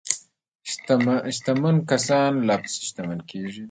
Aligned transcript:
شتمن 1.35 1.75
کسان 1.91 2.31
لا 2.47 2.55
پسې 2.63 2.79
شتمن 2.87 3.19
کیږي. 3.29 3.59